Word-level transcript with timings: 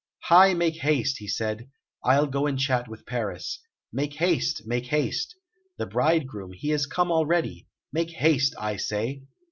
"Hie, 0.23 0.55
make 0.55 0.77
haste!" 0.77 1.19
he 1.19 1.27
said. 1.27 1.69
"I'll 2.03 2.25
go 2.25 2.47
and 2.47 2.57
chat 2.57 2.87
with 2.87 3.05
Paris. 3.05 3.59
Make 3.93 4.15
haste, 4.15 4.63
make 4.65 4.87
haste! 4.87 5.35
The 5.77 5.85
bridegroom, 5.85 6.53
he 6.53 6.71
is 6.71 6.87
come 6.87 7.11
already! 7.11 7.67
Make 7.93 8.09
haste, 8.09 8.55
I 8.57 8.77
say!" 8.77 9.21